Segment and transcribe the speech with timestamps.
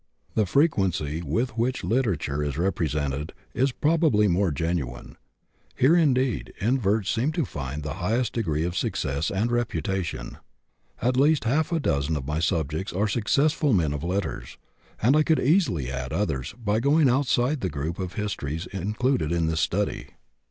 [0.33, 5.15] The frequency with which literature is represented is probably more genuine.
[5.75, 10.39] Here, indeed, inverts seem to find the highest degree of success and reputation.
[11.03, 14.57] At least half a dozen of my subjects are successful men of letters,
[14.99, 19.45] and I could easily add others by going outside the group of Histories included in
[19.45, 20.07] this study.